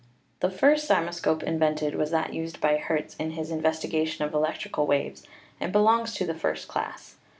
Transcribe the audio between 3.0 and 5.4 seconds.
in his investigation of electric waves,